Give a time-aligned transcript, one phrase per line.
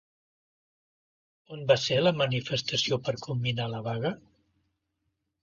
[1.57, 4.15] On va ser la manifestació per culminar la vaga?